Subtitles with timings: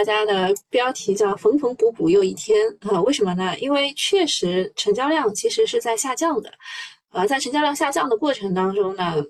[0.00, 2.56] 大家的标题叫“缝缝补补又一天”
[2.90, 3.02] 啊？
[3.02, 3.54] 为什么呢？
[3.58, 6.50] 因为确实成交量其实是在下降的，
[7.10, 9.22] 呃，在成交量下降的过程当中呢，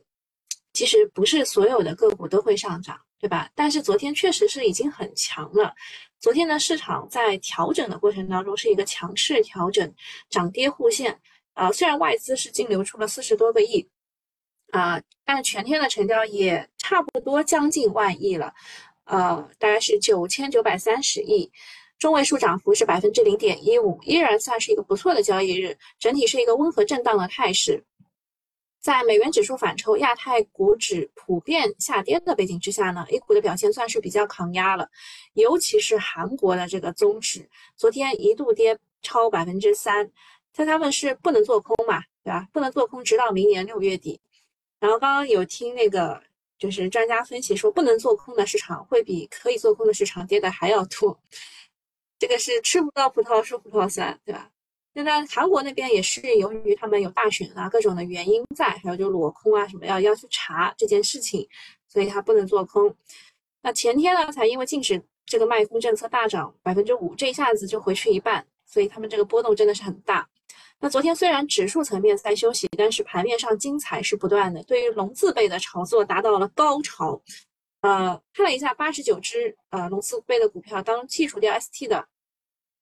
[0.73, 3.51] 其实不是所有的个股都会上涨，对吧？
[3.57, 5.75] 但是昨天确实是已经很强了。
[6.21, 9.93] 昨天的市场在调整的过程当中是一个强势调整，
[10.29, 11.19] 涨跌互现。
[11.55, 13.85] 啊，虽然外资是净流出了四十多个亿，
[14.71, 18.55] 啊，但全天的成交也差不多将近万亿了。
[19.05, 21.51] 呃，大概是九千九百三十亿，
[21.99, 25.77] 中位数涨幅是百分之零点一五，依然算是一个不错的交易日。
[25.99, 27.83] 整体是一个温和震荡的态势，
[28.81, 34.89] 在美元指数反抽、亚太股指普遍下跌的背景之下呢，A 股的表现算是比较抗压了。
[35.33, 40.09] 尤其是韩国的这个综指，昨天一度跌超百分之三，
[40.55, 42.47] 但他们是不能做空嘛，对吧？
[42.53, 44.21] 不能做空，直到明年六月底。
[44.79, 46.23] 然后刚刚有听那个。
[46.61, 51.19] 就是专家分析说，不能做空的市场会比可以做空的市场跌的还要多。
[52.19, 54.51] 这个是吃不到葡萄说葡萄酸，对吧？
[54.93, 61.49] 现在韩国那边也是由于他们有大选啊，各种的原因在，还有就裸空啊什么要要去查这件事情，
[61.89, 62.95] 所以它不能做空。
[63.63, 70.29] 那前天呢，才因为禁止这个卖空政策大涨百分之五，这一下子就回去一半，所以他们这个波动真的是很大。
[70.83, 74.63] 那昨天虽然指数层面在休息，但是盘面上精彩是不断的。
[74.65, 77.21] 对于龙字辈的炒作达到了高潮。
[77.83, 82.07] 呃，看了一下八十九只呃龙字辈的股票，当剔除掉 ST 的，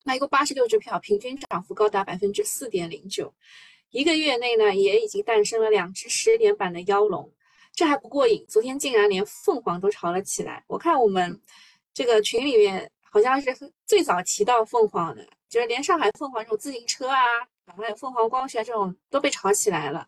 [0.04, 3.32] 那一共八十六只票，平均涨幅高达百分之四点零九。
[3.90, 7.32] 一个月内呢，也已经诞生了两只十点版的妖龙。
[7.72, 10.64] 这还不过瘾，昨天竟然连凤凰都炒了起来。
[10.66, 11.40] 我看我们
[11.94, 17.22] 这个群里面好像是最早提到凤凰的，就是连上海凤凰这种自行车啊。
[17.76, 20.06] 还有凤凰光学这种都被炒起来了，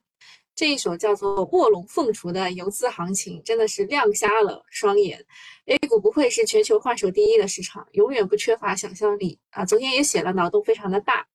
[0.54, 5.24] 这一手叫做卧龙凤雏的游资行情真的是亮瞎了双眼。
[5.66, 9.64] A 股不愧是全球换手第一的市场，永远不缺乏想象力啊！
[9.64, 11.26] 昨天也写了，脑洞非常的大。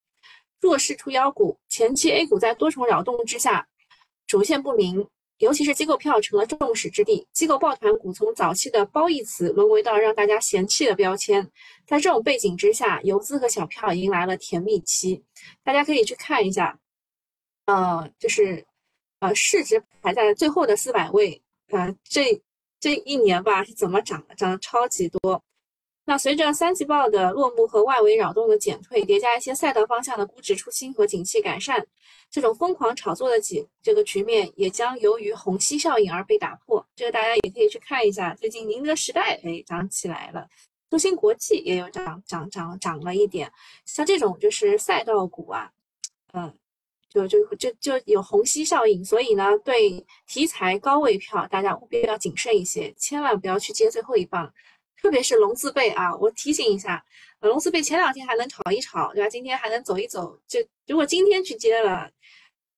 [0.60, 3.68] 弱势出妖股，前期 A 股在多重扰动之下，
[4.28, 5.08] 主线不明。
[5.40, 11.52] 尤其是机构票成了众矢之的，机构抱团股从早期的褒义词沦为到让大家嫌弃的标签。
[11.86, 15.24] 在这种背景之下，游资和小票迎来了甜蜜期。
[15.64, 16.80] 大家可以去看一下，
[17.66, 18.66] 呃，就是
[19.20, 22.42] 呃市值排在最后的四百位，呃，这
[22.80, 24.36] 这一年吧是怎么涨的？
[24.36, 25.44] 涨得超级多。
[26.08, 31.84] 那随着三季报的落幕和外围扰动的减退，叠加一些赛道方向的估值出清和景气改善，
[32.30, 36.86] 这种疯狂炒作的几这个局面也将由于虹吸效应而被打破。
[36.96, 40.48] 这个大家也可以去看一下，最近宁德时代哎涨起来了，
[40.92, 43.52] 中芯国际也有涨涨涨涨了一点。
[43.86, 45.72] 像这种就是赛道股啊，
[46.34, 46.54] 嗯，
[47.10, 54.54] 就就就就有虹吸效应，所以呢，对题材高位票大家务必要谨慎一些，千万不要去接最后一棒。
[55.06, 57.06] 特别是龙字辈啊，我提醒一下，
[57.42, 59.30] 龙字辈前两天还能炒一炒，对吧？
[59.30, 62.10] 今天还能走一走，就如果今天去接了，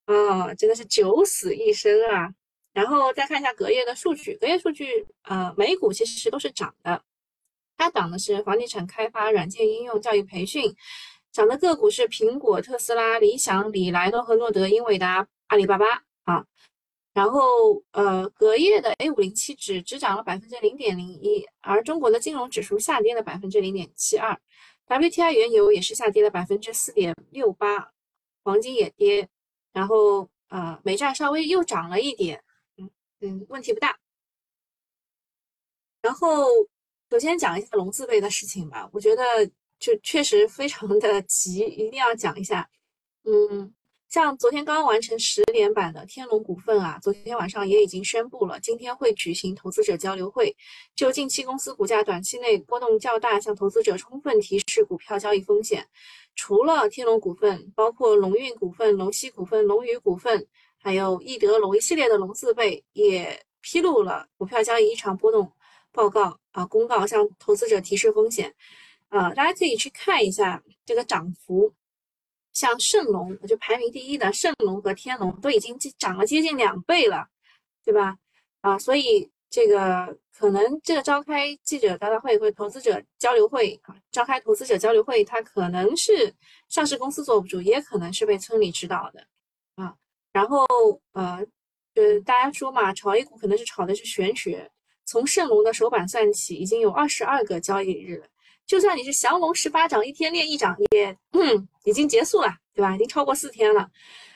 [0.08, 2.30] 啊，真的是九死一生啊！
[2.74, 7.02] 然后再看一下隔夜的数据，隔夜数据，呃，美股其实都是涨的，
[7.78, 10.76] 它涨的是房地产开发、软件应用、教育培训，
[11.32, 16.04] 涨的个股是苹果、特斯拉、理想、里来诺和诺德、英伟达、阿里巴巴。
[17.18, 24.40] 然后，呃，隔夜的 A 五零七指只涨了百分之零点零一，而中国的金融指数下跌了百分之零点七二
[24.86, 27.92] ，WTI 原油也是下跌了百分之四点六八，
[28.44, 29.28] 黄金也跌，
[29.74, 32.44] 然后，呃，美债稍微又涨了一点，
[32.78, 32.88] 嗯
[33.22, 33.98] 嗯，问题不大。
[36.04, 36.46] 然后，
[37.10, 39.24] 首先讲一下龙字辈的事情吧，我觉得
[39.80, 42.70] 就确实非常的急，一定要讲一下，
[43.24, 43.74] 嗯。
[44.10, 50.56] 像昨天刚刚完成十连板的天龙股份啊，昨天晚上也已经宣布了，今天会举行投资者交流会，
[50.96, 55.86] 就近期公司股价短期内波动较大，向投资者充分提示股票交易风险。
[56.36, 60.48] 除了天龙股份，包括龙运股份、龙溪股份、龙宇股份，
[60.78, 65.52] 还有易德龙一系列的龙字辈，也披露了股票交易异常波动
[65.92, 68.56] 报告啊，公告向投资者提示风险。
[69.10, 71.74] 啊，大家可以去看一下这个涨幅。
[72.58, 77.28] 像盛龙，就排名第一的盛龙和天龙都已经涨了接近两倍了，
[77.86, 78.18] 对吧？
[78.62, 86.34] 啊，所以这个可能这个召开记者招待会或投资者交流会啊，召开投资者交流会，它可能是
[86.68, 89.24] 上市公司坐不住，也可能是被村里指导的
[89.76, 89.94] 啊。
[90.34, 90.66] 然后
[91.14, 91.46] 呃，
[91.94, 94.72] 呃，大家说嘛，炒 A 股可能是炒的是玄学。
[95.06, 98.26] 从盛龙的首板算起，已经有二十二个交易日了。
[98.68, 102.94] 就算你是降龙十八掌，一天练一掌，也嗯已经结束了，对吧？
[102.94, 103.90] 已经超过四天了。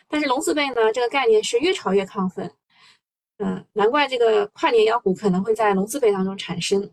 [0.07, 2.49] 但是龙字辈呢，这个概念是越炒越亢奋，
[3.37, 6.91] 嗯，难怪这个跨年妖股可能会在龙字辈当中产生。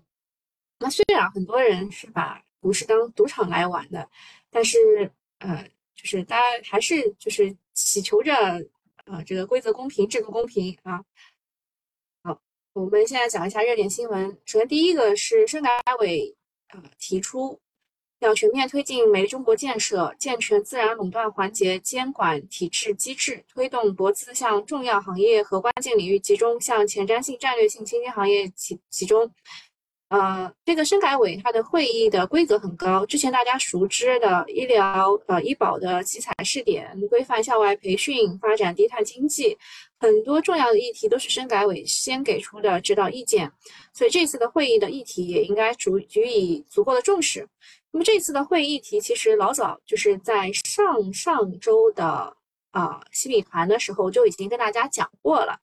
[0.80, 4.08] 那虽然很多人是把股市当赌场来玩的，
[4.50, 5.64] 但是呃，
[5.94, 8.34] 就是大家还是就是祈求着
[9.04, 11.02] 啊，这个规则公平、制度公平啊。
[12.22, 12.40] 好，
[12.72, 14.28] 我们现在讲一下热点新闻。
[14.44, 15.70] 首先，第一个是深改
[16.00, 16.36] 委
[16.68, 17.58] 啊提出
[18.20, 29.30] 要全面推进美丽中国建设，健全自然垄断环节监管体制机制，推动国资向重要行业和关键领域集中，向前瞻性、战略性新兴行业集集中。
[30.08, 39.56] 呃，这个深改委它的会议的规格很高，之前大家熟知的医疗呃医保的集采试点、规范校外培训、发展低碳经济，
[40.00, 43.50] 很多重要的议题都是深改委先给出的指导意见，
[43.92, 47.48] 所以这次的会议的议题也应该足予以足够的重视。
[47.90, 52.36] 那么这次的会议议题其实老早就是在上上周的
[52.70, 55.58] 啊西米团的时候就已经跟大家讲过了，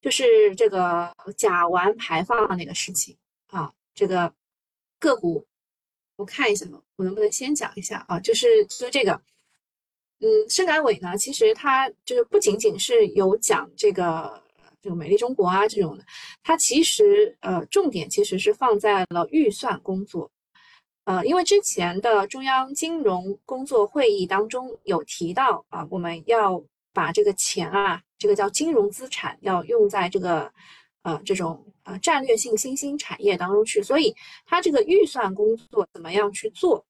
[0.00, 3.16] 就是这个甲烷排放那个事情
[3.46, 3.72] 啊。
[3.94, 4.32] 这个
[4.98, 5.46] 个股，
[6.16, 6.66] 我看一下，
[6.96, 8.18] 我能不能先讲一下啊？
[8.20, 9.20] 就是就这个，
[10.20, 14.42] 嗯，深改委呢，其实它就是不仅仅是有讲这个
[14.80, 16.04] 这个美丽中国啊这种的，
[16.42, 20.30] 它其实呃重点其实是放在了预算工作，
[21.04, 26.62] 呃，因为之前的中央金融工作会议当中有提到啊，我们要
[26.92, 30.52] 把这个钱啊，这个叫金融资产，要用在这个。
[31.02, 34.14] 呃，这种呃战略性新兴产业当中去，所以
[34.44, 36.84] 它这个预算工作怎么样去做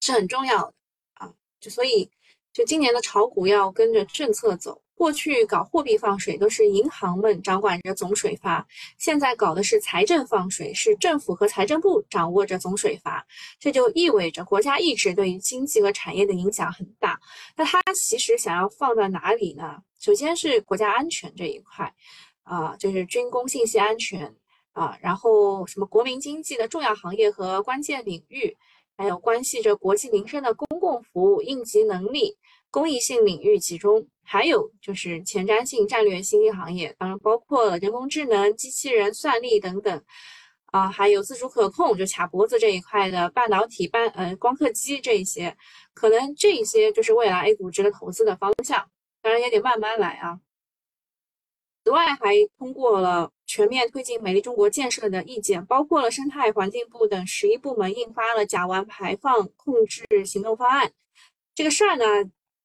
[0.00, 0.72] 是很重要的
[1.14, 1.28] 啊。
[1.58, 2.08] 就所以，
[2.52, 4.80] 就今年的炒股要跟着政策走。
[4.94, 8.64] 过去搞货币放水都是银行们掌管着总水阀，
[8.98, 13.26] 现在搞的是财政放水，是政府和财政部掌握着总水阀。
[13.58, 17.18] 这就意味着国家意志对于经济和产业的影响很大。
[17.56, 19.82] 那它其实想要放在哪里呢？
[19.98, 21.92] 首先是国家安全这一块。
[22.44, 24.34] 啊，就是军工信息安全
[24.72, 28.56] 啊，然后什么国民经济的重要行业和关键领域，
[28.96, 32.36] 还有关系着国计民生的公共服务应急能力、
[32.72, 40.02] 公益性领域集中，还有就是前瞻性战略新兴行业，当然包括了人工智能、机器人、算力等等
[40.72, 45.54] 啊，还有自主可控就卡脖子这一块的半导体、半呃光刻机这一些，
[45.92, 48.88] 可能这一些就是未来 A 股值得投资的方向，
[49.20, 50.40] 当然也得慢慢来啊。
[51.84, 60.90] 此外，还通过了全面推进美丽中国建设的意见，包括了生态环境部等十一部门印发了甲烷排放控制行动方案。
[61.54, 62.04] 这个事儿呢，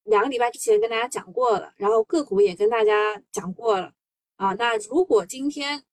[0.07, 3.91] 两个礼拜之前跟大家讲过了，然后个股也跟大家讲过了
[4.37, 4.53] 啊。
[4.53, 5.83] 那如果今天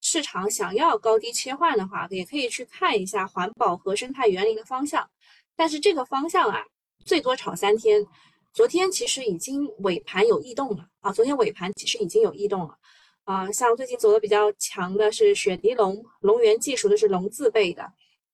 [0.00, 5.08] 市场想要高低切换的话，也可以去看一下环保和生态园林的方向。
[5.54, 6.64] 但是这个方向啊，
[7.04, 8.06] 最多炒三天。
[8.54, 11.12] 昨天其实已经尾盘有异动了啊！
[11.12, 12.76] 昨天尾盘其实已经有异动了
[13.24, 13.52] 啊！
[13.52, 17.92] 像最近走的比较强的是雪迪龙、龙源技术的是龙字辈的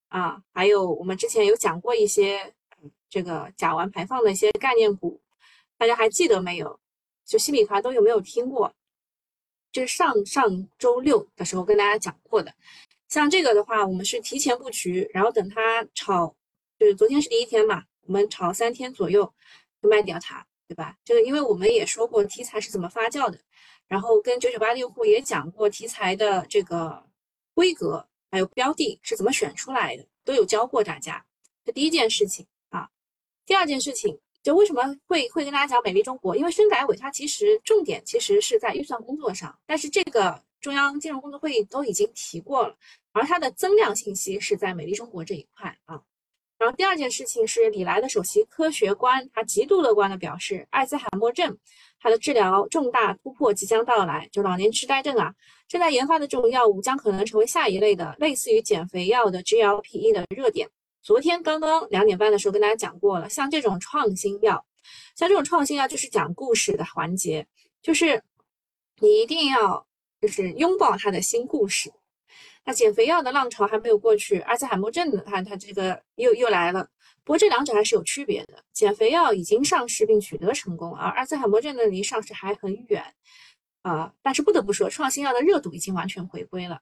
[0.08, 2.54] 啊，还有我们之前有讲过一些
[3.10, 5.20] 这个甲烷排放的一些概念股，
[5.79, 6.81] 大家还记得没有？
[7.25, 8.75] 就新米团都有没有听过？
[9.73, 12.55] 这是上上周六的时候跟大家讲过的。
[13.09, 16.35] 像这个的话，我们是提前布局，然后等它炒，
[16.79, 19.32] 就是昨天是第一天嘛，我们炒三天左右
[19.82, 19.88] 就。
[19.88, 20.97] 卖掉它，对吧？
[21.05, 23.38] 这个，因为我们也说过题材是怎么发酵的，
[23.87, 27.05] 然后跟九九八用户也讲过题材的这个
[27.53, 31.23] 规格，还有标的是怎么选出来的，都有教过大家。
[31.67, 32.88] 这第一件事情啊，
[33.45, 36.36] 第二件事情，就为什么会会跟大家讲美丽中国？
[36.36, 42.76] 因为深改委它其实重点其实是在预算工作上，但是这个中央金融工作会议都已经提过了，
[43.12, 46.02] 而它的增量信息是在美丽中国这一块啊。
[46.58, 51.56] 然后第二件事情是，李来的首席科学官他极度乐观的表示，阿兹海默症
[51.98, 55.34] 它的治疗重大突破即将到来，就老年痴呆症啊，
[55.66, 60.68] 正在研发的这种药物将可能成为下一类的类似于减肥药的 GLP-1 的热点。
[61.04, 64.64] 昨天刚刚两点半的时候跟大家讲过了，像这种创新药，
[65.14, 67.46] 像这种创新药就是讲故事的环节，
[67.82, 68.23] 就是
[69.00, 69.87] 你一定要
[70.23, 71.92] 就是拥抱它的新故事。
[72.64, 76.88] 那减肥药的浪潮还没有过去，阿兹海默症的它它这个又又来了。
[77.23, 83.04] 不过这两者还是有区别的，减肥药已经上市并取得成功，而阿兹海默症呢离上市还很远
[83.82, 84.14] 啊。
[84.23, 86.80] 但是不得不说，创新药的热度已经完全回归了。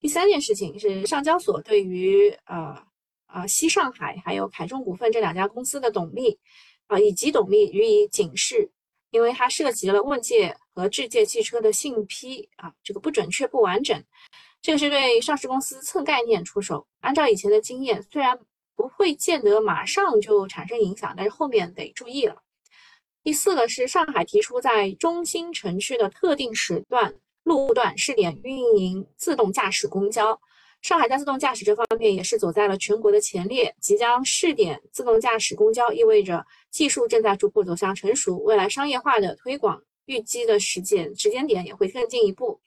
[0.00, 2.82] 第三件事情是上交所对于呃
[3.26, 6.38] 啊西上海还有凯中股份这两家公司的董秘
[6.86, 8.70] 啊以及董秘予以警示，
[9.10, 14.02] 因为它涉及了问界和智界汽车的信批啊这个不准确不完整。
[14.62, 16.86] 这个是对上市公司蹭概念出手。
[17.00, 18.38] 按照以前的经验，虽然
[18.74, 22.42] 不会见得马上就产生影响，但是后面得注意了。
[23.22, 27.14] 第四个是上海提出在中心城区的特定时段
[27.44, 30.40] 路段试点运营自动驾驶公交，
[30.82, 42.60] 上海在自动驾驶这方面也是走在了全国的前列，即将试点自动驾驶公交，意味着技术正在逐步走向成熟，未来商业化的推广预计的时间时间点也会更进一步。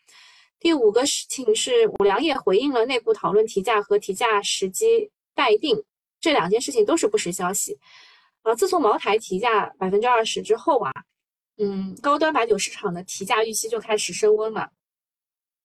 [0.60, 5.82] 第五个事情是五粮液回应了内部讨论提价和提价时机待定
[6.20, 7.80] 这两件事情都是不实消息。
[8.42, 10.92] 啊，自从茅台提价百分之二十之后啊，
[11.58, 14.70] 嗯，高端白酒市场的提价预期就开始升温了。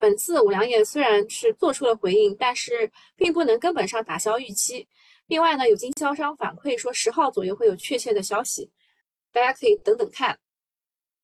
[0.05, 4.87] 本次五粮液虽然是做出了回应，但是并不能根本上打消预期。
[5.29, 8.71] 另外呢，有经销商反馈说十号左右会有确切的消息，
[9.33, 10.39] 大家可以等等看。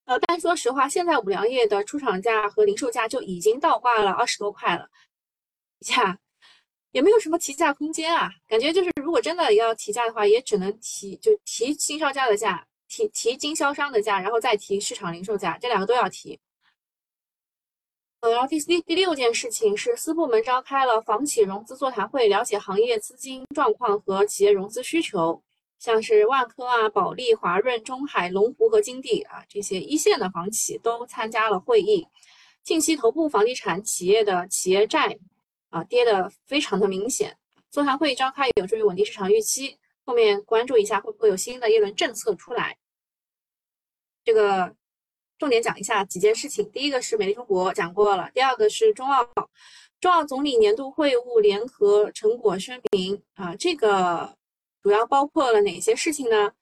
[0.06, 4.88] 呃，但说实话，现在五粮液的出厂价和零售价就已经倒挂了二十多块了，
[5.80, 6.18] 价
[6.92, 8.30] 也没有什么提价空间啊。
[8.49, 16.40] 感觉就是如果真的要提价的话，也只能提就提经销价的价，提提经销商的价，然后再提市场零售价，这两个都要提。
[18.20, 25.42] 呃，然后第第第六件事情是，四部门召开了房企融资座谈会，了解行业资金状况和企业融资需求。
[25.78, 32.06] 像是万科啊、保利、华润、中海、龙湖和金地啊这些一线的房企都参加了会议。
[32.62, 35.18] 近期头部房地产企业的企业债
[35.70, 37.34] 啊跌得非常的明显。
[37.70, 42.76] 座谈会召开有助于稳定市场预期，后面关注一下会不会有新的一轮政策出来。
[44.22, 44.76] 这个。
[45.40, 49.26] 重点讲一下几件事情，第一个是美丽中国讲过了，第二个是中澳，
[49.99, 54.37] 中澳总理年度会晤联合成果声明啊，这个
[54.82, 56.52] 主要包括了哪些事情呢？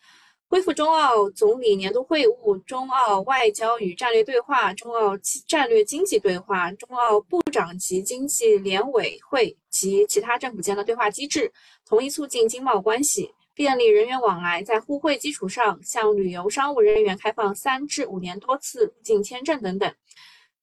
[0.46, 5.18] 恢复中澳总理年度会晤，中澳外交与战略对话，中澳
[5.48, 11.52] 战略经济对话，中澳部长级经济联委会及其他政府间的对话机制，
[11.84, 13.34] 同意促进经贸关系。
[13.58, 19.92] 便利人员往来，在互惠基础上，向旅游商务人员开放三至五年多次入境签证等等。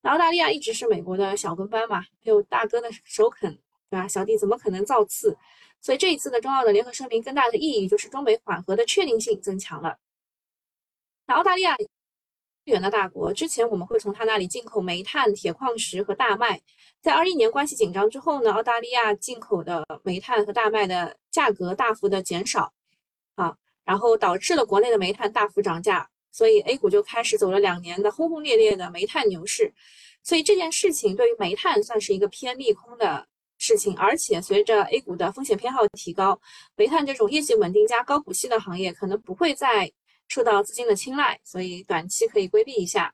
[0.01, 3.53] 那澳大利亚一直是美国的小跟班嘛，有大哥的首肯，
[3.89, 4.07] 对吧？
[4.07, 5.37] 小弟怎么可能造次？
[5.81, 9.97] 所以这一次的中澳的联合声明，更大的意义就是中美缓和的确定性增强了。
[11.27, 11.75] 那澳大利亚，
[12.63, 16.61] 远的大国，之前我们会从他那里进口煤炭、铁矿石和大麦。
[17.01, 22.71] 在二一年关系紧张之后呢，澳大利亚进口的煤炭和大麦的价格大幅的减少。
[23.35, 29.73] 啊，然后导致了国内的煤炭大幅涨价，所以 A 股就开始走了两年的轰轰烈烈的煤炭牛市。
[30.23, 33.27] 所以这件事情对于煤炭算是一个偏利空的
[33.57, 36.39] 事情，而且随着 A 股的风险偏好提高，
[36.75, 39.91] 煤炭这种业绩稳定加高股息的行业可能不会再
[40.27, 43.13] 受到资金的青睐，所以短期可以规避一下。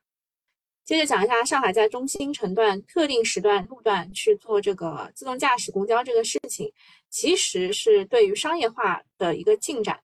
[0.84, 6.72] 接着讲一下上海在中心城段特定时段路段去做这个自动驾驶公交这个事情，
[7.10, 10.00] 其实是对于商业化的一个进展。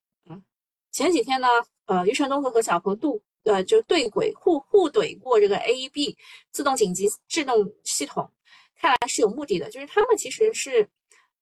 [0.98, 1.48] 前几天呢，
[1.86, 6.16] 呃，余承东和何小鹏度呃就对轨互互怼过这个 AEB
[6.52, 8.28] 自动紧急制动系统，
[8.76, 10.90] 看来是有目的的，就是他们其实是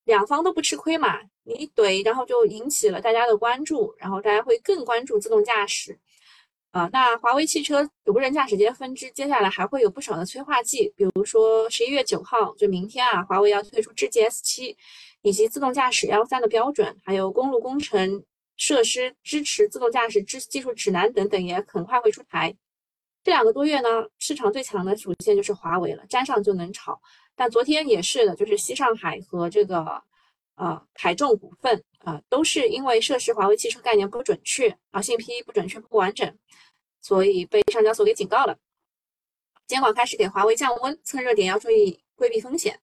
[0.03, 1.21] 两方都不吃亏嘛。
[1.45, 5.97] 你一怼，然后就引起了大家的关注，然后大家会更关注自动驾驶
[6.71, 6.89] 啊。
[6.91, 14.75] 那华为汽车无人驾驶这些分支接下来还会有不少的催化剂，比如说十一月九号就明天啊，华为要推出智界 S 七
[15.21, 18.25] 以及自动驾驶 L 三的标准，还有公路工程。
[18.57, 22.55] 设施支持自动驾驶技技术指南等等也很快会出台。
[23.23, 27.01] 这两个多月呢，市场最强的主线就是华为了，沾上就能炒。
[27.35, 30.01] 但昨天也是的，就是西上海和这个
[30.55, 36.37] 呃凯众股份啊，都是因为涉事华为汽车概念不准确啊，信息不准确不完整，
[37.01, 38.57] 所以被上交所给警告了。
[39.67, 42.79] 监管开始给华为降温，蹭热点要注意规避风险。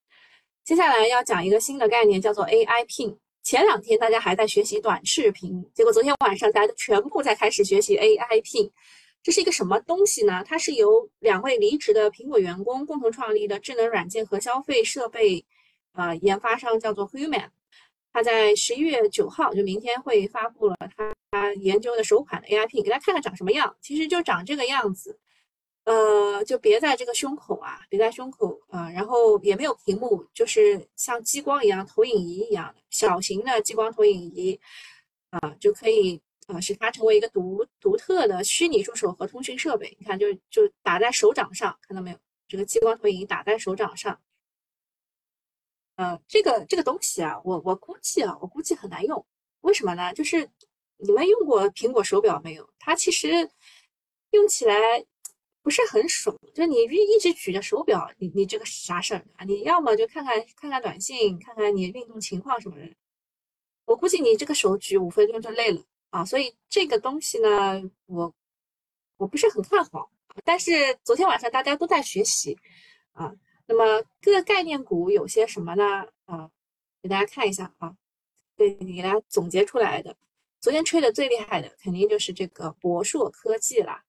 [0.64, 3.16] 接下来要讲一个新的概念，叫做 AI Pin。
[3.42, 8.72] 前两天大家还在学习短视频，结果昨天晚上大家都全部在开始学习 A I P
[9.20, 10.44] 这是一个什么东西呢？
[10.46, 15.44] 它是由两位离职的苹果员工共同创立的智能软件和消费设备，
[15.92, 17.48] 呃，研发商叫做 Human，
[18.12, 20.76] 他在十一月九号就明天会发布了
[21.32, 25.18] 他研究的首款的 A I P，给大家看看长什么样，其实就长这个样子。
[25.84, 34.60] 呃，就别在这个胸口啊，别在胸口啊，然后也没有屏幕，就是像激光一样投影仪一样的小型的激光投影仪
[35.30, 39.96] 啊，就可以啊使它成为一个独独特的虚拟助手和通讯设备。
[39.98, 42.18] 你看，就就打在手掌上，看到没有？
[42.46, 44.20] 这个激光投影仪打在手掌上，
[45.96, 49.26] 呃，这个这个东西啊，我我估计啊，我估计很难用。
[49.62, 50.14] 为什么呢？
[50.14, 50.48] 就是
[50.98, 52.70] 你们用过苹果手表没有？
[52.78, 53.50] 它其实
[54.30, 54.76] 用起来。
[55.62, 59.44] 不是很爽，就你一一直举着手表，你你这个啥事儿啊？
[59.44, 62.92] 你要么就看看看看短信，看看你运动情况什么的。
[63.84, 68.34] 我估计你这个手举五分钟就累了啊，所以这个东西呢，我
[69.16, 70.10] 我不是很看好。
[70.44, 72.58] 但是昨天晚上大家都在学习
[73.12, 73.32] 啊，
[73.66, 75.84] 那么各个概念股有些什么呢？
[76.24, 76.50] 啊，
[77.02, 77.94] 给大家看一下啊，
[78.56, 80.16] 对，给大家总结出来的。
[80.60, 84.04] 昨天吹的最厉害的肯定就是这个博硕科技了啊！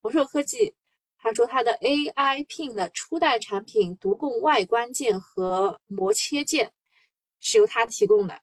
[0.00, 0.74] 博硕科技，
[1.18, 6.72] 他说他的 AI Pin 的初代产品独供外观件和膜切件
[7.40, 8.40] 是由他提供的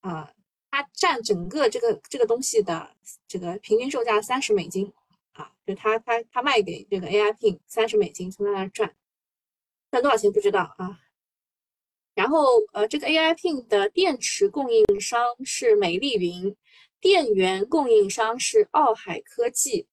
[0.00, 0.32] 啊，
[0.70, 2.96] 它占整个这个这个东西的
[3.28, 4.92] 这个平均售价三十美金
[5.32, 8.94] 啊，就他他他卖给这个 AI Pin 三十美金，从他那赚
[9.90, 11.00] 赚多少钱不知道啊。
[12.14, 16.56] 然后呃，这个 AI Pin 的电池供应商是美丽云。
[17.00, 19.86] 电源供应商是奥海科技，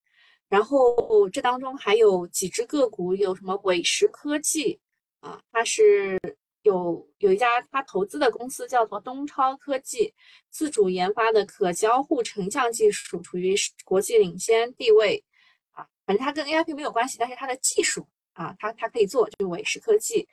[0.51, 4.81] 然后这当中还有几只个股，有什么伟石科技
[5.21, 5.41] 啊？
[5.49, 6.19] 它是
[6.63, 10.13] 有有一家他投资的公司叫做东超科技，
[10.49, 13.55] 自主研发的可交互成像技术处于
[13.85, 15.23] 国际领先地位
[15.71, 15.87] 啊。
[16.05, 20.27] 反正它跟 AIP 没有关系，但是它的技术啊，它它可以做，就是伟石科技。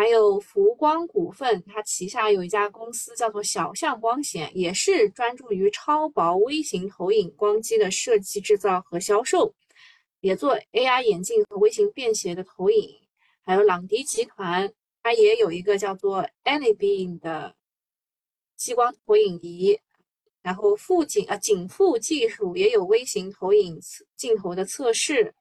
[0.00, 9.52] 还有福光股份，它旗下有一家公司叫做小象光显，也是专注于超薄微型投影光机的设计、制造和销售，
[10.22, 12.98] 也做 AR 眼镜和微型便携的投影。
[13.42, 17.54] 还有朗迪集团，它也有一个叫做 Anybeam 的
[18.56, 19.78] 激光投影仪。
[20.40, 23.78] 然后富锦啊，景富技术也有微型投影
[24.16, 25.34] 镜头的测试。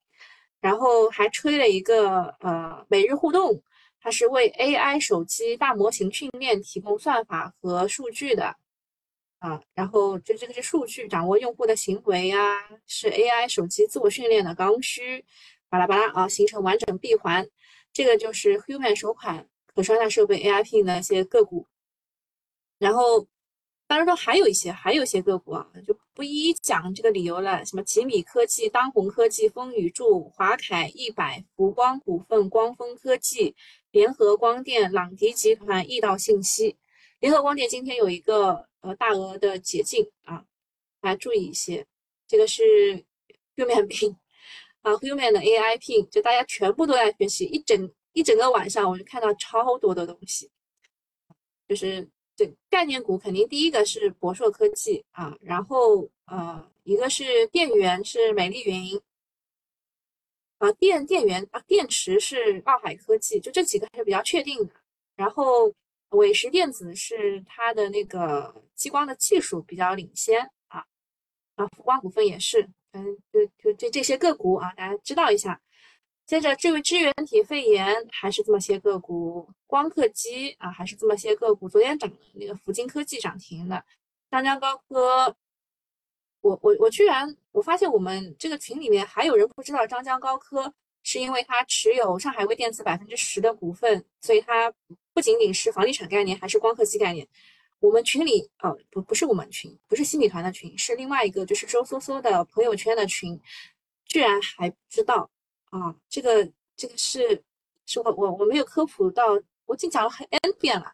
[0.60, 3.64] 然后还吹了一个呃，每日互动。
[4.02, 8.56] 它是为 AI 手机大模型训练提供算法和数据的
[9.40, 15.24] 啊，然后这这个是数据掌握用户的行为啊，是 AI 手机自我训练的刚需，
[15.70, 17.48] 巴拉巴拉啊，形成完整闭环。
[17.92, 21.66] 这个就是 Human 首款可穿戴设备 AIP 的一些个股，
[22.78, 23.28] 然后
[23.88, 33.56] 当然说还有一些还有一些个股啊，就不一一讲这个理由了，什么吉米科技、当红科技、风雨柱、华凯一百、福光股份、光峰科技。
[33.92, 36.78] 联合光电、朗迪集团、易道信息，
[37.20, 40.46] 联合光电今天有一个呃大额的解禁啊，
[41.02, 41.86] 大家注意一些。
[42.28, 42.64] 这个是
[43.56, 44.16] Human Pin
[44.82, 50.52] 啊，Human 的 AI Pin，就大家全部都在学习，一整一整个晚上我就看到超多的东西。
[51.68, 59.02] 就是这概念股肯定第一个是博硕科技啊，然后呃一个是电源是美丽云。
[60.60, 64.74] 啊，电电源啊，电池是奥海科技，就这几个还是比较确定的。
[65.16, 65.74] 然后
[66.10, 70.86] 伟石电子是它的那个激光的技术比较领先啊。
[71.56, 75.60] 啊，福光股份也是，嗯，就就这这些个股啊，大家知道一下。
[76.26, 81.68] 接着，这位支原体肺炎还是这么些个股，光刻机啊，还是这么些个股。
[81.68, 83.84] 昨天涨的那个福金科技涨停的，
[84.30, 85.36] 张江高科。
[86.42, 94.74] 我我我居然我发现我们这个群里面还有人不知道张江高科是因为他持有上海微电子百分之十的股份，所以它
[95.14, 97.28] 不仅仅是房地产概念，还是光刻机概念。
[97.82, 103.38] 我们群里哦不不是我们群，不是新米团的群，是另外一个就是周梭梭的朋友圈的群，
[104.06, 105.30] 居然还知道
[105.70, 105.94] 啊？
[106.08, 107.44] 这个这个是
[107.86, 110.94] 是我我我没有科普到，我已经讲了很 n 遍了。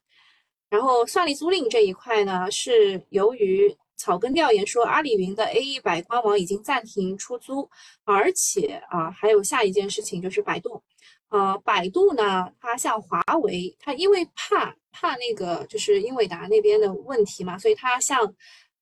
[0.68, 3.78] 然后算力租赁这一块呢，是由于。
[3.98, 7.70] 草根调研说，阿里云的 A 一百官网已经暂停出租，
[8.04, 10.84] 而且啊，还有下一件事情就是百度，
[11.30, 18.36] 呃，百度呢，它向华为，它因为怕怕那个就是英伟达那边的问题嘛，所以它向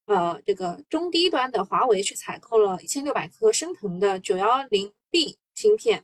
[0.06, 6.04] 呃这个中低端的华为去采购了一千六百颗升腾的九幺零 B 芯片，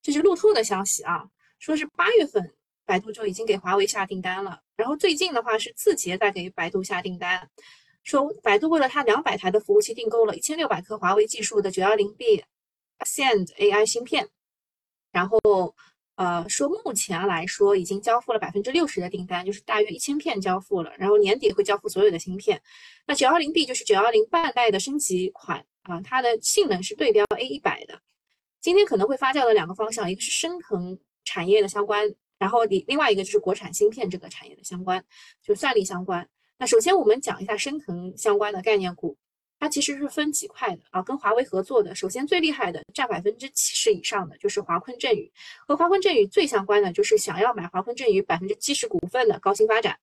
[0.00, 2.54] 这是路透的消息啊，说是八月份
[2.86, 7.50] 百度就已经给华为下订单了，然后最近的话是字节在给百度下订单。
[8.06, 12.44] 说百度为了它两百台的服务器订购了一千六百颗华为技术的九幺零 B
[13.00, 14.28] Ascend AI 芯片，
[15.10, 15.40] 然后
[16.14, 22.62] 呃说目前来说已经交付了百分之六十的订单，就是大约一千片交付了，然后年底会交付所有的芯片。
[23.08, 28.00] 那九幺零 B 就是九幺零半代的升级款啊，它的性能是对标 A 一百的。
[28.60, 35.04] 今天可能会发酵的两个方向，一个是升腾产业的相关，然后另另外一个就是国产芯片这个产业的相关，
[35.42, 36.28] 就算力相关。
[36.58, 39.16] 那首先我们讲一下升腾相关的概念股，
[39.58, 45.30] 它其实是分几块的啊，跟华为合作的，首先最厉害的占百分之七十以上的就是华坤振宇，
[45.66, 49.98] 和华坤振宇最相关的就是想要买华坤振宇百分之七十股份的高新发展，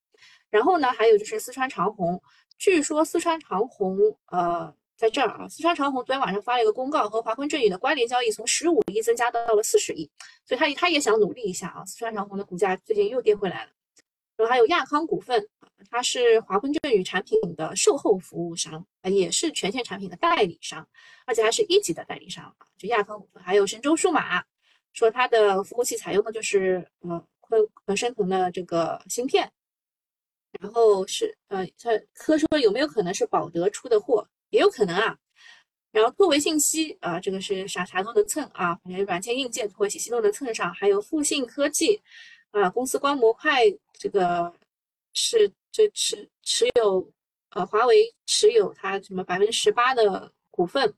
[0.52, 2.22] 然后呢，还有就是四川长虹，
[2.58, 10.10] 据说四川长虹呃在这儿啊，四川长虹昨天晚上发了一个公告，和华坤振宇的关联交易从十五亿增加到了四十亿，
[10.46, 13.72] 所以他他也想努力一下啊，四川长虹的股价最近又跌回来了。
[14.36, 15.48] 然后还有亚康股份
[15.90, 20.88] 它是华坤振宇产品的售后服务商啊，也是全线产品的代理商，
[21.26, 22.66] 而且还是一级的代理商啊。
[22.78, 24.44] 就亚康，还有神州数码，
[24.94, 29.52] 说它的服务器采用的就是呃昆昆升腾的这个芯片
[30.62, 34.28] 然后是呃，他科说有没有可能是保德出的货？
[34.52, 35.18] 也有可能啊。
[35.92, 40.74] 然后拓维信息啊，这个是啥啥都能蹭啊，反正软件硬件拓维信息都能蹭上。
[40.74, 42.02] 还有复信科技
[42.52, 43.62] 啊，公司光模块
[43.94, 44.54] 这个
[45.14, 47.12] 是这持持有
[47.50, 50.94] 呃华为持有它什么百分之十八的股份，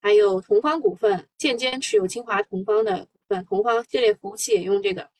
[0.00, 5.10] 还有同方股份间接持有清华同方的股份，同方系列服务器也用这个。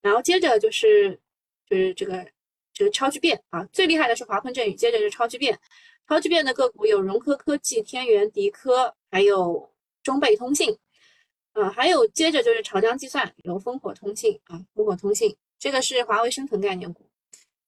[0.00, 1.20] 然后接着就是
[1.68, 2.24] 就是这个
[2.72, 5.58] 这个超巨变啊，最厉害的是华坤振宇，接着是超巨变。
[6.08, 9.72] 超巨变的个股有融科科技、天元迪科，还有
[10.04, 10.78] 中贝通信，
[11.52, 17.09] 啊，还有接着就是长江计算，有烽火通信啊，烽火通信，这个是华为生存概念股。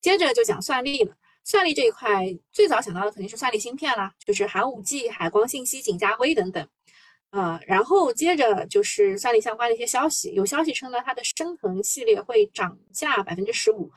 [0.03, 6.69] 接着就讲算力了，算力这一块最早想到的肯定是算力芯片啦，就是寒武纪、海光信息、景嘉微等等，
[7.31, 13.91] 啊，然后接着就是算力相关的一些消息，有消息称呢，它的升腾系列会涨价百分之十五，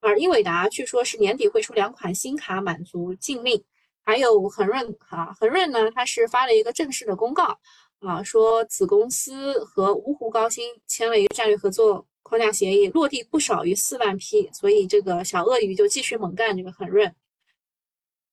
[0.00, 3.62] 而英伟达据说是年底会出两款新卡满足禁令。
[4.04, 7.58] 还有恒润啊，恒润呢，它是发了一个正式的公告
[7.98, 17.14] 啊，说子公司和芜湖高新签了一个战略合作框架协议，落地不少于四万批，所以这个小鳄鱼就继续猛干这个恒润。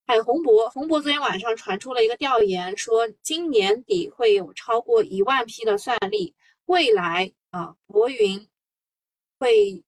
[0.05, 8.47] 还有宏博，宏博昨天晚上传出了一个调研，说今年底会有超过一万批的算力，未来啊，博云
[9.39, 9.83] 会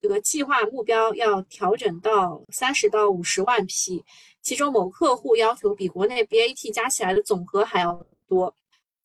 [0.00, 4.04] 这个计划目标要调整到三十到五十万批。
[4.40, 8.56] 其中某客户要求比国内 BAT 加起来的总和还要多，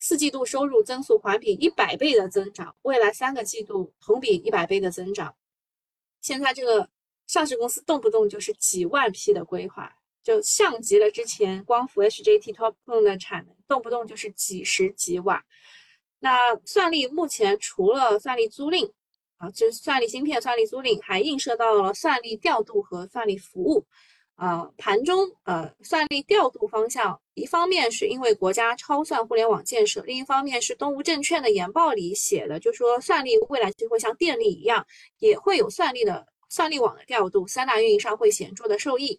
[0.06, 5.34] 四季度收入增速环比一百倍的增长，未来三个季度同比一百倍的增长。
[6.20, 6.86] 现在这个
[7.26, 9.90] 上市公司动不动就是几万批的规划，
[10.22, 15.42] 就像极了之前光伏 HJT TOPCon 的产能，动不动就是几十几瓦。
[16.18, 18.92] 那算力目前除了算力租赁
[19.38, 23.86] 啊，就是算力芯片、算力租赁，还映射到了算力调度和算力服务。
[24.34, 34.86] 啊，盘中呃，算力调度方向，一方面是因为国家超算互联网建设，另一方面是东吴证券的研报里写的，就说算力未来就会像电力一样，
[35.18, 39.18] 也会有算力的算力网的调度，三大运营商会显著的受益。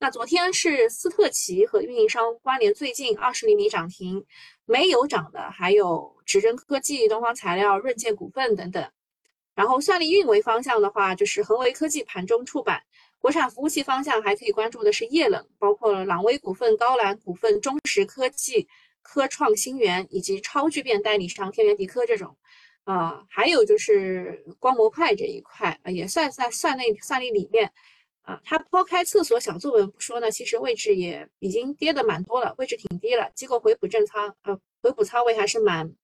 [0.00, 4.26] 那昨天是斯特奇和运营商关联最近二十厘米涨停，
[4.64, 8.90] 没有涨的还有指针科技、东方材料、润建股份等等。
[9.54, 12.82] 然后算力运维方向的话，就是恒维科技盘中触板。
[13.22, 18.68] 国产服务器方向还可以关注的是液冷，包括朗威股份、高兰股份、中石科技、
[19.00, 22.36] 科创新源以及超巨变代理商天元迪科这种，
[22.82, 27.72] 啊，还有就是光模块这一块啊，也算在算内算力里面，
[28.22, 35.94] 啊，它抛开厕所小作文不说呢，其实位置也已经跌的蛮多了，位置挺低了，机构回补正仓，呃，回补仓位还是蛮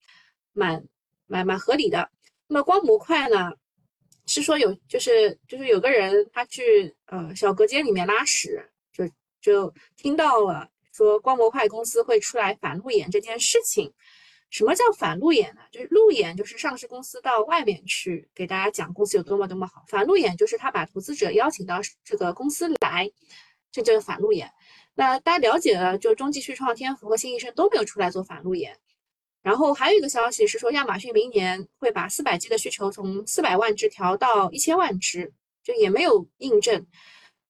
[0.53, 0.85] 蛮
[1.27, 2.09] 蛮蛮合理的。
[2.47, 3.51] 那么光模块呢？
[4.29, 8.63] 是说有，就是就是有个人他去呃小隔间里面拉屎，
[8.93, 9.09] 就
[9.41, 13.91] 就听到了说光模块公司会出来反路演这件事情。
[14.51, 15.61] 什么叫反路演呢？
[15.71, 23.11] 就是路演就是上市公司到外面去给大家讲公司有多么多么好，反路演就是他把投资者邀请到这个公司来，
[23.71, 24.51] 这就是反路演。
[24.93, 28.77] 那大家了解了，就中继续创、天福和新医生都没有出来做反路演。
[29.41, 36.85] 然后还有一个消息是说，亚马逊明年会把四百 G 的需求从四百万只调到一千万只，就也没有印证。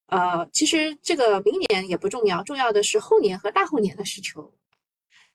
[0.05, 4.53] 呃，其实这个明年也不重要，重要的是后年和大后年的需求，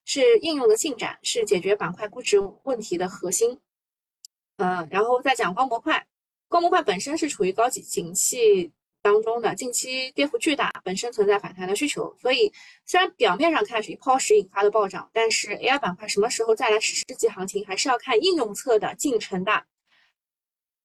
[0.04, 3.60] 是应用的进展，是解决板块估值问题的核心。
[4.56, 6.06] 呃，然后再讲光模块，
[6.48, 8.72] 光模块本身是处于高级景气。
[9.04, 12.50] 当中的近期跌幅巨大，本身存在反弹的需求，所以
[12.86, 19.66] 虽然表面上看是一抛石引发的暴涨，但是 AI 板块什么时候再来实世纪行情，还是要看应用侧的进程的。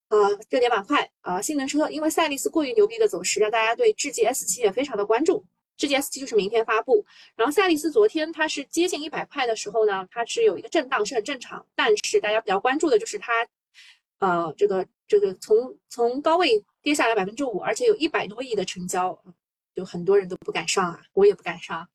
[0.10, 5.45] 呃，热点板块啊，性能车，因为赛力斯过于牛逼的走势，让大家对智界 S 七也非常的关注。
[5.77, 7.05] 智界 S 七就是明天发布，
[7.38, 13.32] 然后赛力斯昨天它是接近一百块的时候呢，它是有一个震荡，是很正常，但是大家比较关注的就是它，
[14.19, 16.65] 呃，这个这个从从高位。
[16.81, 19.17] 跌下来百分之五，而且有一百多亿的成交，
[19.75, 21.87] 就很多人都不敢上啊，我也不敢上。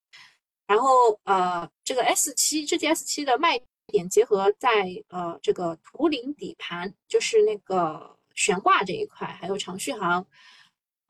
[0.66, 10.26] 然后呃，这个 S 七，这件 S 七的卖点结合在呃这个图灵底盘，就是那个悬挂这一块，还有长续航，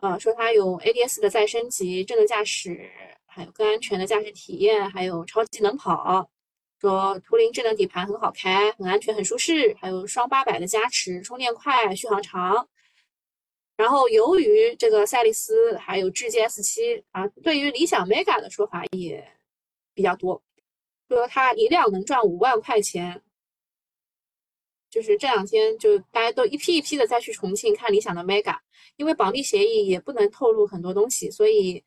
[0.00, 2.90] 呃，说它有 ADS 的再升级，智能驾驶，
[3.26, 6.28] 还有更安全的驾驶体验，还有超级能跑。
[6.80, 12.68] 说图灵智能底盘很好开，很安全，很舒适，还有双八百的加持，充电快，续航长。
[13.76, 19.26] 然后，由于这个赛力斯还有智界 S 七啊，对于理想 Mega 的说法也
[19.94, 20.40] 比较多，
[21.08, 23.20] 说它一辆能赚五万块钱，
[24.88, 28.56] 就是这两天就大家都一批一批的再去重庆看理想的 Mega，
[28.94, 31.82] 因为保密协议也不能透露很多东西，所以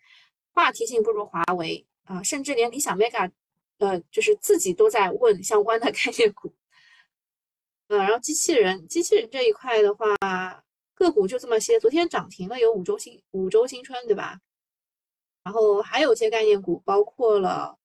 [0.52, 3.32] 话题性不如华为啊，甚至连理想 Mega，
[3.78, 6.54] 呃，就是自己都在问相关的 概念股。
[7.88, 10.14] 呃，然后机器人，机器人这一块的话，
[10.98, 14.40] 个股就这么些，昨天涨停了有五洲新五洲新春，对吧？
[15.44, 17.78] 然后还有一些概念股，包括了，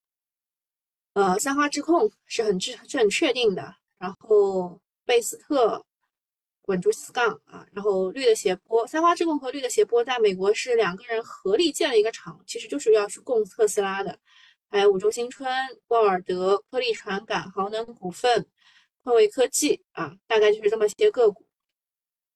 [1.13, 5.85] 呃，三花智控是很是是很确定的，然后贝斯特
[6.63, 14.19] 滚珠四杠啊，然后绿的斜波，三花智控和绿的斜波在美国是两个人合力建了一个厂，其实就是要去供特斯拉的，
[14.71, 15.47] 还有五洲新春、
[15.89, 18.49] 沃尔德、科力传感、豪能股份、
[19.05, 21.45] 昆维科技啊，大概就是这么些个股。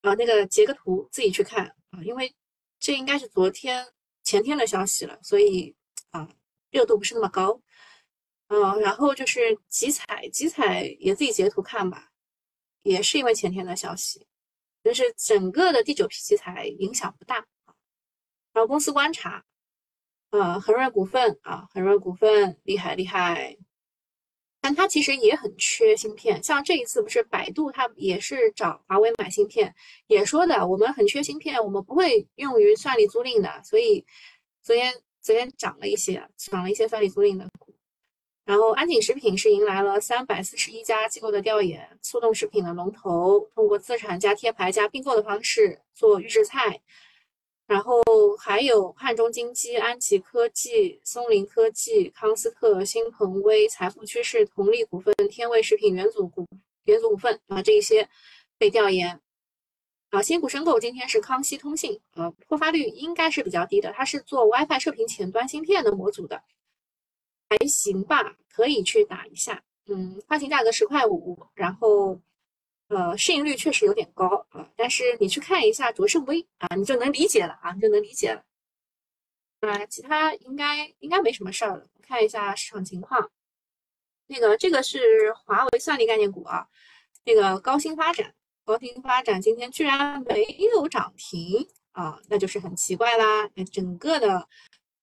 [0.06, 2.34] 啊，那个截个图自己去看啊，因为
[2.78, 3.86] 这应该是昨天。
[4.28, 5.72] 前天的消息了，所以
[6.10, 6.28] 啊，
[6.70, 7.60] 热度不是那么高，
[8.48, 12.08] 嗯，然后就是集采，集采也自己截图看吧，
[12.82, 14.26] 也是因为前天的消息，
[14.82, 17.36] 就是整个的第九批集采影响不大
[18.52, 19.44] 然后公司观察，
[20.30, 23.56] 呃，恒润股份啊，恒润股份厉害厉害，
[24.66, 29.72] 但它其实也很缺芯片，像这一次不是百度，它也是找华为买芯片，
[30.08, 34.04] 也说的我们很缺芯片，我们不会用于算力租赁的，所以
[34.64, 37.72] 昨天昨天涨了一些，涨了一些算力租赁的股。
[38.44, 46.80] 然后安井食品是迎来了三百四十一家机构的调研，速冻食品的龙头，通过自产加贴牌加并购的方式做预制菜。
[47.66, 48.00] 然后
[48.38, 56.46] 还有汉中金基、安吉科技、松林科技、康斯特、新鹏威、财富趋势、同利股份、天味食品、元祖股、
[56.84, 58.08] 元祖股份啊，这一些
[58.56, 59.20] 被调研
[60.10, 60.22] 啊。
[60.22, 66.40] 新股申购今天是康熙通信，呃，破发率应该是比较低的，它是做 WiFi 射频前端芯片的模组的，
[67.50, 69.64] 还行吧，可以去打一下。
[69.86, 72.20] 嗯，发行价格十块五，然后。
[72.88, 78.44] 呃，市盈率确实有点高啊，但是你去看一下卓胜微啊，你就能理解了啊，你就能理解了。
[79.60, 81.88] 啊，其他应该应该没什么事儿了。
[82.00, 83.28] 看一下市场情况，
[84.28, 86.68] 那个这个是华为算力概念股啊，
[87.24, 88.32] 那个高新发展，
[88.64, 93.50] 高新发展今天居然没有涨停啊，那就是很奇怪啦。
[93.54, 94.48] 那整个的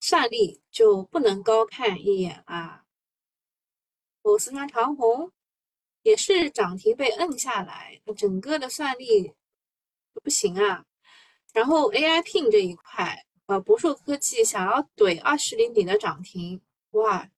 [0.00, 2.84] 算力就不能高看一眼啊。
[4.22, 5.30] 我四川长虹。
[6.04, 9.32] 也是涨停被摁下来，整个的算力
[10.22, 10.84] 不行啊。
[11.52, 17.30] 然后 AI Pin 这一块，呃，博硕科技想要怼二十厘米的涨停，哇，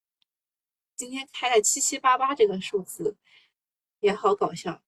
[0.96, 3.16] 今天开了七七八八这个数字，
[4.00, 4.82] 也好搞笑。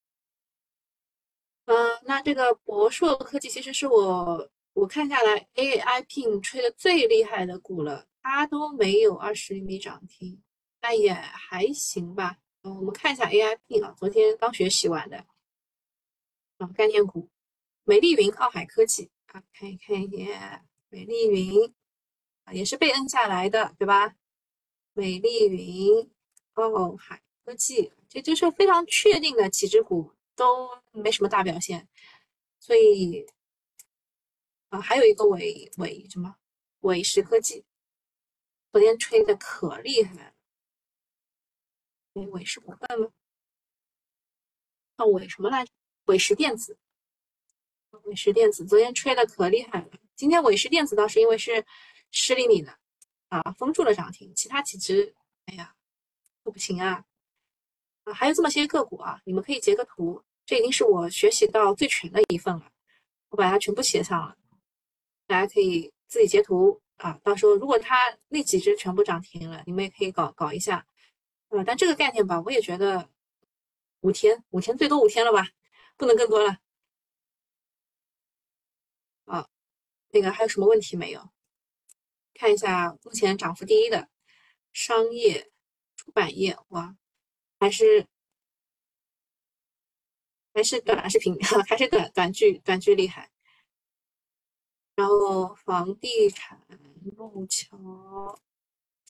[1.65, 10.41] 嗯，那这个博硕科技其实是我我看下来 AI Pin 吹的最厉害的股了，它都没有二十厘米涨停，
[10.81, 12.39] 但也还行吧。
[12.63, 15.25] 嗯，我们看一下 A I P 啊，昨天刚学习完的
[16.57, 17.29] 啊，概念股，
[17.85, 21.73] 美丽云、奥海科技啊，看一看一眼，美丽云
[22.43, 24.13] 啊，也是被摁下来的，对吧？
[24.91, 26.11] 美丽云、
[26.55, 31.87] 奥海科技，这就是非常确定的几只股都没什么大表现，
[32.59, 33.25] 所以
[34.67, 36.35] 啊，还有一个伟伟什么
[36.81, 37.63] 伟石科技，
[38.73, 40.33] 昨天吹的可厉害了。
[42.27, 43.09] 伟石股份吗？
[44.97, 45.71] 啊，伟什么来着？
[46.05, 46.77] 伟石电子。
[48.03, 51.65] 伟石电子昨天吹的可厉害了，今天伟石电子倒是因为是
[52.11, 52.77] 十厘米的
[53.29, 55.13] 啊，封住了涨停，其他几只，
[55.45, 55.75] 哎呀，
[56.43, 57.03] 都不行啊。
[58.03, 62.71] 啊，还有这么些个股啊，你们可以截个图，这已经是我学习到最全的一份了，
[63.29, 64.35] 我把它全部写上了，
[65.27, 70.85] 大家可以自己截图啊，到时候如果它那几只全部涨停了，你们也可以搞搞一下。
[71.49, 73.09] 呃，但这个概念吧，我也觉得
[74.01, 75.49] 五天，五天最多五天了吧，
[75.97, 76.59] 不能更多了。
[79.25, 79.47] 啊，
[80.11, 81.29] 那个还有什么问题没有？
[82.33, 84.09] 看一下目前涨幅第一的
[84.71, 85.51] 商业
[85.95, 86.95] 出版业，哇，
[87.59, 88.07] 还是
[90.53, 91.35] 还是短视频，
[91.67, 93.31] 还是短短剧短剧厉害。
[94.95, 96.61] 然后房地产
[97.17, 98.39] 路桥，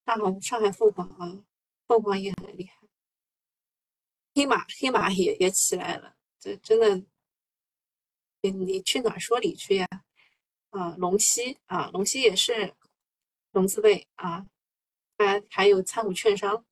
[0.05, 1.43] 上海上海凤凰啊。
[1.89, 2.87] 凤凰也很厉害，
[4.35, 7.03] 黑马黑马也也起来了，这真的，
[8.41, 9.87] 你你去哪说理去呀？
[10.69, 12.75] 啊，龙溪啊，龙溪也是
[13.53, 14.45] 龙字辈啊，
[15.17, 16.63] 还还有参股券商，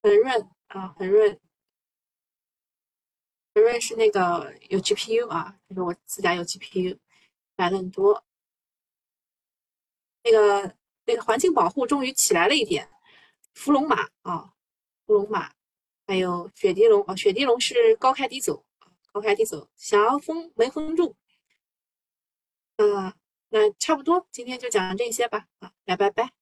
[0.00, 1.40] 恒润啊，恒润，
[3.54, 6.96] 恒润是那个有 GPU 啊，就是我自家有 GPU，
[7.56, 8.24] 买的很多，
[10.22, 10.80] 那个。
[11.04, 12.88] 那个环境保护终于起来了一点，
[13.54, 14.52] 伏龙马啊，
[15.06, 15.52] 伏龙马
[16.06, 18.64] 还有雪地龙啊，雪地龙是高开低走
[19.12, 21.16] 高开低走，想要封没封住，
[22.76, 23.14] 啊，
[23.50, 26.41] 那差不多，今天就讲这些吧，啊，来拜拜。